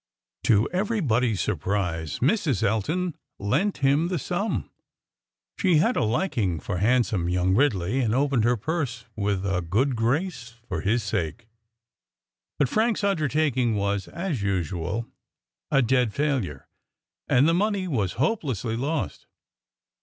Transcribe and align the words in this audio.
To 0.45 0.67
everybody's 0.71 1.41
surprise, 1.41 2.17
Mrs. 2.21 2.63
Elton 2.63 3.15
lent 3.37 3.77
him 3.85 4.07
the 4.07 4.17
sum. 4.17 4.71
She 5.59 5.75
had 5.75 5.95
a 5.95 6.03
liking 6.03 6.59
for 6.59 6.77
handsome 6.79 7.29
young 7.29 7.53
Ridley, 7.55 7.99
and 7.99 8.15
opened 8.15 8.43
her 8.43 8.57
purse 8.57 9.05
with 9.15 9.45
a 9.45 9.61
good 9.61 9.95
grace 9.95 10.55
for 10.67 10.81
his 10.81 11.03
sake. 11.03 11.47
But 12.57 12.67
Frank's 12.67 13.03
undertaking 13.03 13.75
was, 13.75 14.07
as 14.07 14.41
usual, 14.41 15.05
a 15.69 15.83
dead 15.83 16.15
failure, 16.15 16.67
and 17.29 17.47
the 17.47 17.53
money 17.53 17.87
was 17.87 18.13
hopelessly 18.13 18.75
lost. 18.75 19.27